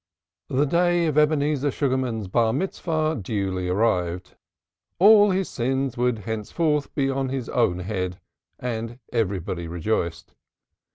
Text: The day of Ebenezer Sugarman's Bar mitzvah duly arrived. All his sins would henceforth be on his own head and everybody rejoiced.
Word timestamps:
The 0.49 0.65
day 0.65 1.05
of 1.05 1.15
Ebenezer 1.15 1.69
Sugarman's 1.69 2.27
Bar 2.27 2.53
mitzvah 2.53 3.19
duly 3.21 3.69
arrived. 3.69 4.35
All 4.97 5.29
his 5.29 5.47
sins 5.47 5.95
would 5.95 6.17
henceforth 6.25 6.95
be 6.95 7.07
on 7.11 7.29
his 7.29 7.49
own 7.49 7.77
head 7.81 8.19
and 8.57 8.97
everybody 9.13 9.67
rejoiced. 9.67 10.33